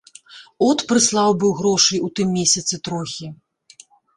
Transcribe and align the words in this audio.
От 0.67 0.79
прыслаў 0.91 1.29
быў 1.45 1.51
грошай 1.61 2.03
у 2.09 2.11
тым 2.21 2.27
месяцы 2.41 2.81
трохі. 2.89 3.33